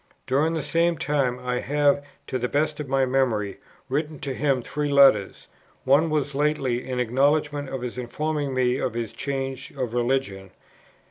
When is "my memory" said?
2.89-3.59